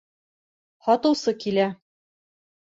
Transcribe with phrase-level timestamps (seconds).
[0.87, 1.69] Һатыусы килә